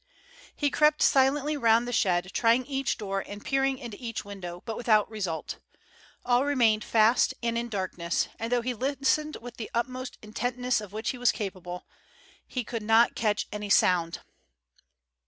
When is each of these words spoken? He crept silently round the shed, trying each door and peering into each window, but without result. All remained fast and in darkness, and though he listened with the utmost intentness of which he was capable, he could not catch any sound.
He 0.55 0.71
crept 0.71 1.03
silently 1.03 1.55
round 1.55 1.87
the 1.87 1.93
shed, 1.93 2.31
trying 2.33 2.65
each 2.65 2.97
door 2.97 3.23
and 3.27 3.45
peering 3.45 3.77
into 3.77 3.97
each 4.03 4.25
window, 4.25 4.63
but 4.65 4.75
without 4.75 5.07
result. 5.11 5.59
All 6.25 6.43
remained 6.43 6.83
fast 6.83 7.35
and 7.43 7.55
in 7.55 7.69
darkness, 7.69 8.27
and 8.39 8.51
though 8.51 8.63
he 8.63 8.73
listened 8.73 9.37
with 9.41 9.57
the 9.57 9.69
utmost 9.75 10.17
intentness 10.23 10.81
of 10.81 10.91
which 10.91 11.11
he 11.11 11.19
was 11.19 11.31
capable, 11.31 11.85
he 12.47 12.63
could 12.63 12.81
not 12.81 13.13
catch 13.15 13.45
any 13.53 13.69
sound. 13.69 14.21